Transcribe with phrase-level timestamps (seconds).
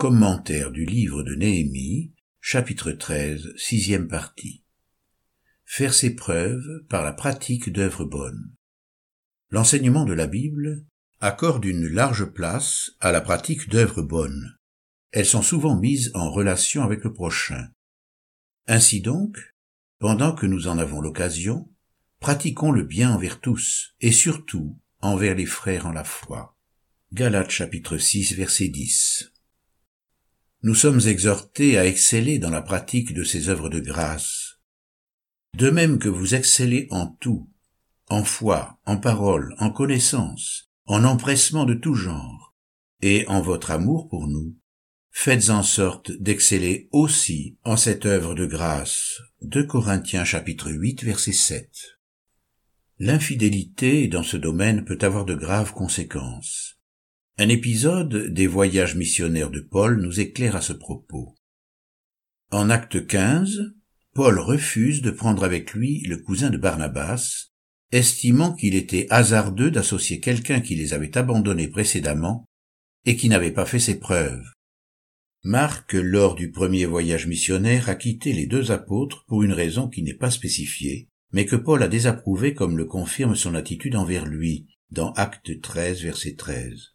[0.00, 4.64] Commentaire du livre de Néhémie, chapitre 13, sixième partie.
[5.66, 8.50] Faire ses preuves par la pratique d'œuvres bonnes.
[9.50, 10.86] L'enseignement de la Bible
[11.20, 14.56] accorde une large place à la pratique d'œuvres bonnes.
[15.10, 17.68] Elles sont souvent mises en relation avec le prochain.
[18.68, 19.36] Ainsi donc,
[19.98, 21.68] pendant que nous en avons l'occasion,
[22.20, 26.56] pratiquons le bien envers tous, et surtout envers les frères en la foi.
[27.12, 29.29] Galates chapitre 6 verset 10.
[30.62, 34.58] Nous sommes exhortés à exceller dans la pratique de ces œuvres de grâce.
[35.56, 37.48] De même que vous excellez en tout,
[38.08, 42.54] en foi, en parole, en connaissance, en empressement de tout genre,
[43.00, 44.54] et en votre amour pour nous,
[45.10, 49.18] faites en sorte d'exceller aussi en cette œuvre de grâce.
[49.40, 51.70] 2 Corinthiens chapitre 8 verset 7.
[52.98, 56.79] L'infidélité dans ce domaine peut avoir de graves conséquences.
[57.38, 61.34] Un épisode des voyages missionnaires de Paul nous éclaire à ce propos.
[62.50, 63.74] En acte 15,
[64.14, 67.50] Paul refuse de prendre avec lui le cousin de Barnabas,
[67.92, 72.44] estimant qu'il était hasardeux d'associer quelqu'un qui les avait abandonnés précédemment
[73.06, 74.44] et qui n'avait pas fait ses preuves.
[75.42, 80.02] Marc, lors du premier voyage missionnaire, a quitté les deux apôtres pour une raison qui
[80.02, 84.66] n'est pas spécifiée, mais que Paul a désapprouvé comme le confirme son attitude envers lui,
[84.90, 86.94] dans Acte 13, verset 13.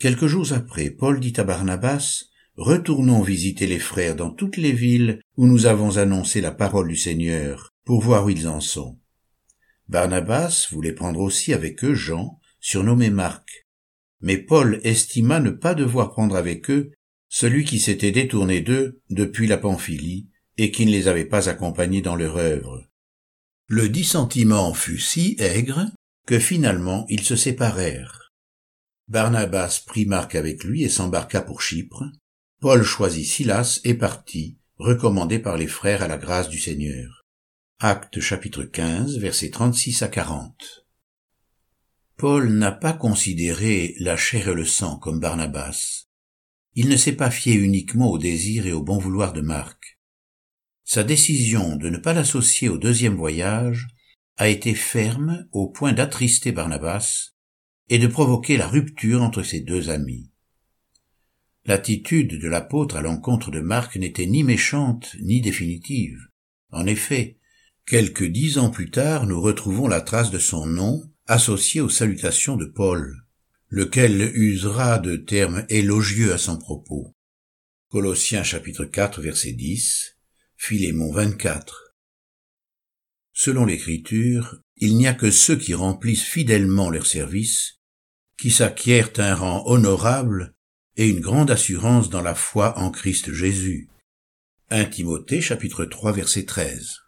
[0.00, 2.24] Quelques jours après, Paul dit à Barnabas,
[2.56, 6.96] Retournons visiter les frères dans toutes les villes où nous avons annoncé la parole du
[6.96, 8.98] Seigneur, pour voir où ils en sont.
[9.90, 13.66] Barnabas voulait prendre aussi avec eux Jean, surnommé Marc.
[14.22, 16.92] Mais Paul estima ne pas devoir prendre avec eux
[17.28, 22.00] celui qui s'était détourné d'eux depuis la Pamphylie et qui ne les avait pas accompagnés
[22.00, 22.88] dans leur œuvre.
[23.68, 25.90] Le dissentiment fut si aigre
[26.26, 28.29] que finalement ils se séparèrent.
[29.10, 32.04] Barnabas prit Marc avec lui et s'embarqua pour Chypre.
[32.60, 37.24] Paul choisit Silas et partit, recommandé par les frères à la grâce du Seigneur.
[37.80, 40.86] Acte chapitre 15, versets 36 à 40.
[42.18, 46.04] Paul n'a pas considéré la chair et le sang comme Barnabas.
[46.76, 49.98] Il ne s'est pas fié uniquement au désir et au bon vouloir de Marc.
[50.84, 53.88] Sa décision de ne pas l'associer au deuxième voyage
[54.36, 57.32] a été ferme au point d'attrister Barnabas
[57.90, 60.30] et de provoquer la rupture entre ses deux amis.
[61.66, 66.18] L'attitude de l'apôtre à l'encontre de Marc n'était ni méchante ni définitive.
[66.70, 67.38] En effet,
[67.86, 72.56] quelques dix ans plus tard, nous retrouvons la trace de son nom associé aux salutations
[72.56, 73.26] de Paul,
[73.68, 77.14] lequel usera de termes élogieux à son propos.
[77.88, 80.16] Colossiens chapitre 4 verset 10,
[80.56, 81.96] Philémon 24.
[83.32, 87.79] Selon l'Écriture, il n'y a que ceux qui remplissent fidèlement leur service,
[88.40, 90.54] qui s'acquièrent un rang honorable
[90.96, 93.90] et une grande assurance dans la foi en Christ Jésus.
[94.70, 97.00] 1 Timothée chapitre 3 verset 13.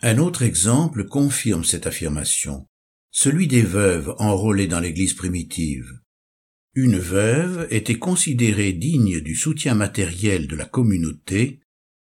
[0.00, 2.68] Un autre exemple confirme cette affirmation,
[3.10, 5.90] celui des veuves enrôlées dans l'Église primitive.
[6.74, 11.58] Une veuve était considérée digne du soutien matériel de la communauté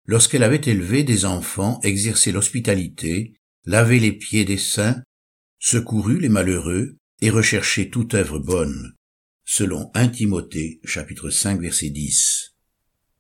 [0.06, 3.34] lorsqu'elle avait élevé des enfants, exercé l'hospitalité,
[3.66, 5.02] lavé les pieds des saints,
[5.58, 8.96] secouru les malheureux et recherché toute œuvre bonne,
[9.46, 12.56] selon 1 Timothée chapitre 5 verset 10.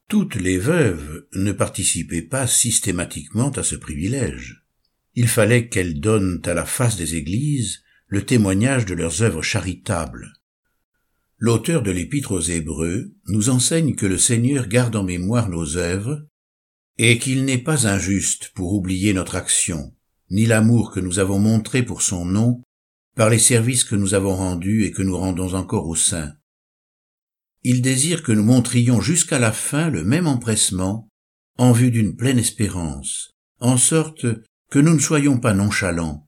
[0.07, 4.65] Toutes les veuves ne participaient pas systématiquement à ce privilège.
[5.13, 10.33] Il fallait qu'elles donnent à la face des églises le témoignage de leurs œuvres charitables.
[11.37, 16.25] L'auteur de l'épître aux Hébreux nous enseigne que le Seigneur garde en mémoire nos œuvres
[16.97, 19.95] et qu'il n'est pas injuste pour oublier notre action,
[20.29, 22.61] ni l'amour que nous avons montré pour son nom,
[23.15, 26.33] par les services que nous avons rendus et que nous rendons encore au sein.
[27.63, 31.07] Il désire que nous montrions jusqu'à la fin le même empressement,
[31.57, 34.25] en vue d'une pleine espérance, en sorte
[34.69, 36.27] que nous ne soyons pas nonchalants,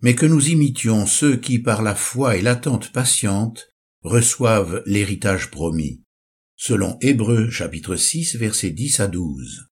[0.00, 3.68] mais que nous imitions ceux qui, par la foi et l'attente patiente,
[4.02, 6.02] reçoivent l'héritage promis.
[6.56, 9.68] Selon Hébreux chapitre 6 versets 10 à 12.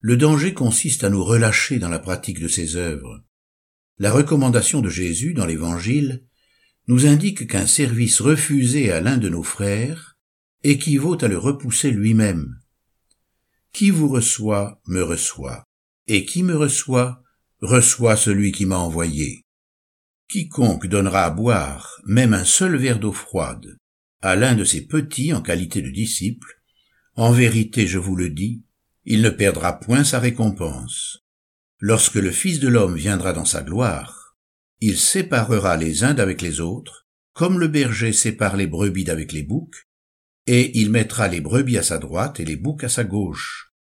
[0.00, 3.22] Le danger consiste à nous relâcher dans la pratique de ces œuvres.
[3.98, 6.24] La recommandation de Jésus dans l'Évangile
[6.88, 10.16] nous indique qu'un service refusé à l'un de nos frères
[10.64, 12.58] équivaut à le repousser lui-même.
[13.72, 15.64] Qui vous reçoit me reçoit,
[16.06, 17.22] et qui me reçoit
[17.60, 19.44] reçoit celui qui m'a envoyé.
[20.28, 23.76] Quiconque donnera à boire même un seul verre d'eau froide
[24.22, 26.62] à l'un de ses petits en qualité de disciple,
[27.16, 28.62] en vérité je vous le dis,
[29.04, 31.24] il ne perdra point sa récompense.
[31.84, 34.36] Lorsque le Fils de l'homme viendra dans sa gloire,
[34.80, 39.42] il séparera les uns d'avec les autres, comme le berger sépare les brebis d'avec les
[39.42, 39.88] boucs,
[40.46, 43.72] et il mettra les brebis à sa droite et les boucs à sa gauche.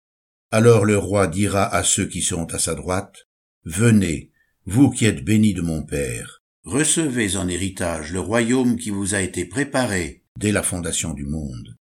[0.50, 3.28] Alors le roi dira à ceux qui sont à sa droite,
[3.66, 4.32] Venez,
[4.66, 9.22] vous qui êtes bénis de mon Père, recevez en héritage le royaume qui vous a
[9.22, 11.78] été préparé dès la fondation du monde.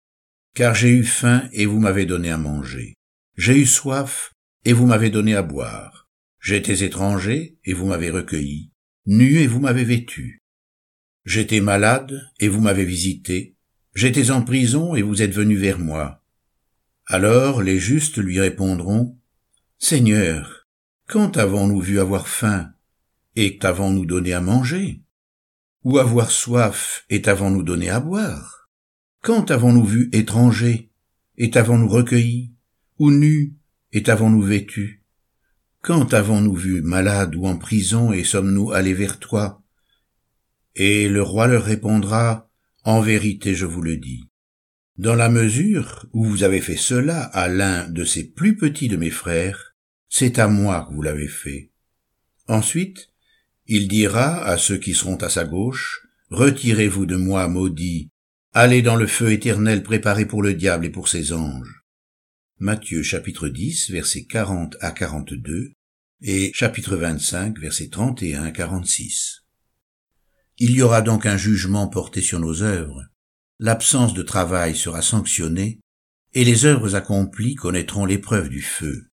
[0.55, 2.95] Car j'ai eu faim et vous m'avez donné à manger.
[3.35, 4.31] J'ai eu soif
[4.65, 6.06] et vous m'avez donné à boire.
[6.39, 8.71] J'étais étranger et vous m'avez recueilli,
[9.05, 10.43] nu et vous m'avez vêtu.
[11.25, 13.55] J'étais malade et vous m'avez visité.
[13.95, 16.23] J'étais en prison et vous êtes venu vers moi.
[17.05, 19.17] Alors les justes lui répondront,
[19.79, 20.67] Seigneur,
[21.07, 22.71] quand avons-nous vu avoir faim
[23.35, 25.01] et t'avons-nous donné à manger?
[25.83, 28.69] Ou avoir soif et t'avons-nous donné à boire?
[29.21, 30.91] Quand avons-nous vu étranger
[31.37, 32.51] et t'avons-nous recueilli?
[32.99, 33.53] Ou nu
[33.93, 35.03] et t'avons-nous vêtu?
[35.87, 39.63] Quand avons-nous vu malade ou en prison et sommes-nous allés vers toi?
[40.75, 42.51] Et le roi leur répondra,
[42.83, 44.29] En vérité je vous le dis,
[44.97, 48.97] dans la mesure où vous avez fait cela à l'un de ces plus petits de
[48.97, 49.77] mes frères,
[50.09, 51.71] c'est à moi que vous l'avez fait.
[52.49, 53.07] Ensuite,
[53.65, 58.09] il dira à ceux qui seront à sa gauche, Retirez-vous de moi, maudits,
[58.51, 61.85] allez dans le feu éternel préparé pour le diable et pour ses anges.
[62.59, 65.76] Matthieu chapitre 10, versets 40 à 42
[66.21, 69.43] et chapitre 25, versets 31 à 46.
[70.57, 73.05] Il y aura donc un jugement porté sur nos œuvres,
[73.59, 75.79] l'absence de travail sera sanctionnée,
[76.33, 79.09] et les œuvres accomplies connaîtront l'épreuve du feu.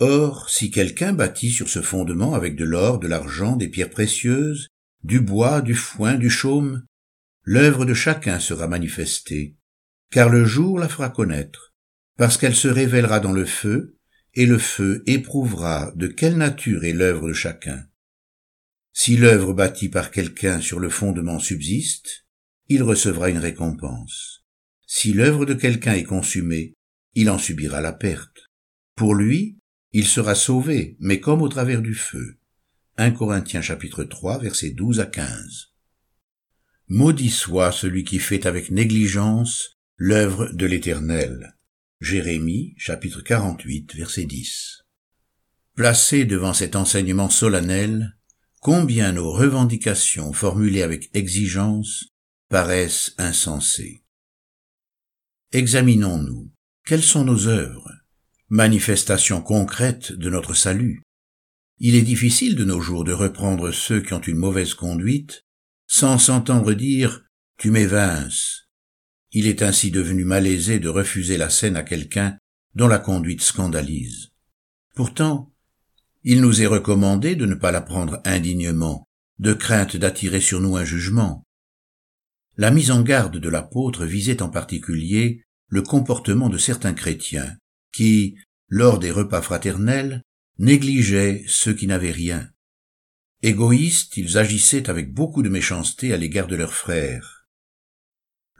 [0.00, 4.68] Or, si quelqu'un bâtit sur ce fondement avec de l'or, de l'argent, des pierres précieuses,
[5.02, 6.84] du bois, du foin, du chaume,
[7.44, 9.56] l'œuvre de chacun sera manifestée,
[10.10, 11.72] car le jour la fera connaître,
[12.18, 13.97] parce qu'elle se révélera dans le feu,
[14.38, 17.88] et le feu éprouvera de quelle nature est l'œuvre de chacun.
[18.92, 22.24] Si l'œuvre bâtie par quelqu'un sur le fondement subsiste,
[22.68, 24.44] il recevra une récompense.
[24.86, 26.74] Si l'œuvre de quelqu'un est consumée,
[27.14, 28.48] il en subira la perte.
[28.94, 29.58] Pour lui,
[29.90, 32.38] il sera sauvé, mais comme au travers du feu.
[32.96, 35.72] 1 Corinthiens chapitre 3 versets 12 à 15.
[36.86, 41.57] Maudit soit celui qui fait avec négligence l'œuvre de l'Éternel.
[42.00, 44.84] Jérémie chapitre 48 verset 10.
[45.74, 48.16] Placé devant cet enseignement solennel,
[48.60, 52.04] combien nos revendications formulées avec exigence
[52.48, 54.04] paraissent insensés.
[55.52, 56.52] Examinons-nous.
[56.86, 57.90] Quelles sont nos œuvres?
[58.48, 61.02] Manifestations concrètes de notre salut.
[61.78, 65.44] Il est difficile de nos jours de reprendre ceux qui ont une mauvaise conduite
[65.88, 67.24] sans s'entendre dire
[67.56, 68.67] Tu m'évinces.
[69.32, 72.38] Il est ainsi devenu malaisé de refuser la scène à quelqu'un
[72.74, 74.30] dont la conduite scandalise.
[74.94, 75.52] Pourtant,
[76.24, 79.06] il nous est recommandé de ne pas la prendre indignement,
[79.38, 81.44] de crainte d'attirer sur nous un jugement.
[82.56, 87.56] La mise en garde de l'apôtre visait en particulier le comportement de certains chrétiens
[87.92, 88.36] qui,
[88.68, 90.22] lors des repas fraternels,
[90.58, 92.50] négligeaient ceux qui n'avaient rien.
[93.42, 97.37] Égoïstes, ils agissaient avec beaucoup de méchanceté à l'égard de leurs frères.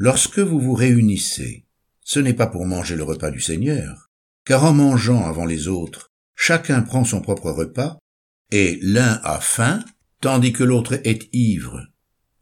[0.01, 1.67] Lorsque vous vous réunissez,
[2.05, 4.13] ce n'est pas pour manger le repas du Seigneur,
[4.45, 7.99] car en mangeant avant les autres, chacun prend son propre repas,
[8.53, 9.85] et l'un a faim,
[10.21, 11.83] tandis que l'autre est ivre.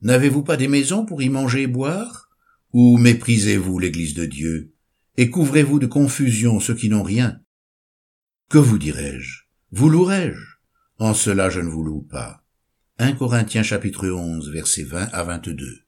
[0.03, 2.29] N'avez-vous pas des maisons pour y manger et boire?
[2.75, 4.75] Ou méprisez-vous l'Église de Dieu
[5.17, 7.41] Et couvrez-vous de confusion ceux qui n'ont rien?
[8.51, 10.59] Que vous dirai-je Vous louerai-je
[10.99, 12.45] En cela je ne vous loue pas.
[12.99, 15.86] 1 Corinthiens chapitre 11 versets 20 à 22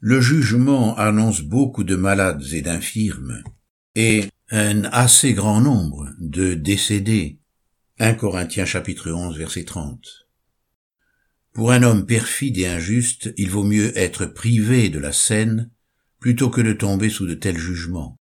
[0.00, 3.42] Le jugement annonce beaucoup de malades et d'infirmes,
[3.96, 7.40] et un assez grand nombre de décédés.
[7.98, 10.28] 1 Corinthiens chapitre 11 verset 30.
[11.52, 15.68] Pour un homme perfide et injuste, il vaut mieux être privé de la scène
[16.20, 18.20] plutôt que de tomber sous de tels jugements.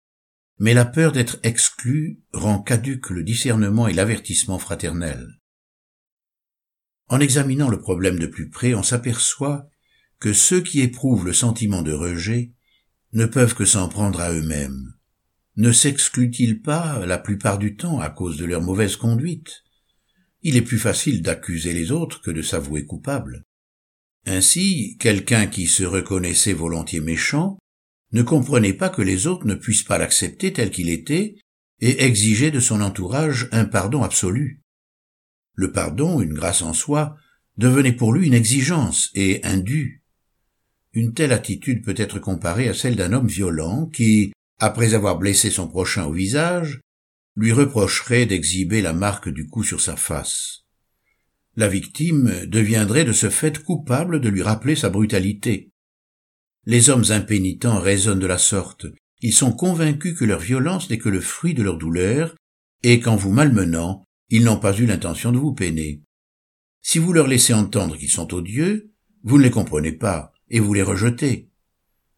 [0.61, 5.41] Mais la peur d'être exclu rend caduque le discernement et l'avertissement fraternel.
[7.09, 9.69] En examinant le problème de plus près, on s'aperçoit
[10.21, 12.53] que ceux qui éprouvent le sentiment de rejet
[13.13, 14.95] ne peuvent que s'en prendre à eux-mêmes.
[15.57, 19.63] Ne s'excluent-ils pas la plupart du temps à cause de leur mauvaise conduite?
[20.43, 23.45] Il est plus facile d'accuser les autres que de s'avouer coupable.
[24.27, 27.59] Ainsi, quelqu'un qui se reconnaissait volontiers méchant
[28.13, 31.37] ne comprenait pas que les autres ne puissent pas l'accepter tel qu'il était
[31.81, 34.63] et exigeait de son entourage un pardon absolu.
[35.55, 37.17] Le pardon, une grâce en soi,
[37.57, 40.04] devenait pour lui une exigence et un dû.
[40.95, 45.51] Une telle attitude peut être comparée à celle d'un homme violent qui, après avoir blessé
[45.51, 46.81] son prochain au visage,
[47.37, 50.61] lui reprocherait d'exhiber la marque du coup sur sa face.
[51.57, 55.71] La victime deviendrait de ce fait coupable de lui rappeler sa brutalité.
[56.65, 58.87] Les hommes impénitents raisonnent de la sorte.
[59.21, 62.37] Ils sont convaincus que leur violence n'est que le fruit de leur douleur,
[62.85, 66.03] et qu'en vous malmenant, ils n'ont pas eu l'intention de vous peiner.
[66.83, 70.73] Si vous leur laissez entendre qu'ils sont odieux, vous ne les comprenez pas, et vous
[70.73, 71.51] les rejetez.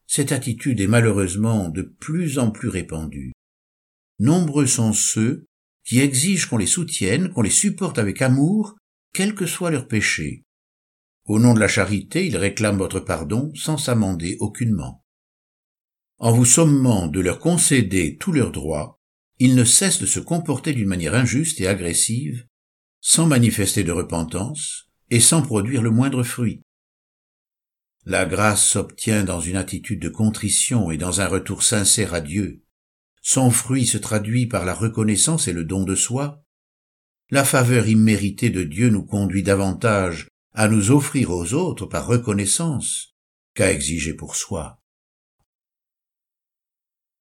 [0.07, 3.33] Cette attitude est malheureusement de plus en plus répandue.
[4.19, 5.47] Nombreux sont ceux
[5.87, 8.77] qui exigent qu'on les soutienne, qu'on les supporte avec amour,
[9.15, 10.45] quel que soit leur péché.
[11.25, 15.03] Au nom de la charité, ils réclament votre pardon sans s'amender aucunement.
[16.19, 19.01] En vous sommant de leur concéder tous leurs droits,
[19.39, 22.47] ils ne cessent de se comporter d'une manière injuste et agressive,
[23.01, 26.66] sans manifester de repentance et sans produire le moindre fruit.
[28.09, 32.63] La grâce s'obtient dans une attitude de contrition et dans un retour sincère à Dieu.
[33.21, 36.45] Son fruit se traduit par la reconnaissance et le don de soi.
[37.31, 43.17] La faveur imméritée de Dieu nous conduit davantage à nous offrir aux autres par reconnaissance
[43.55, 44.81] qu'à exiger pour soi.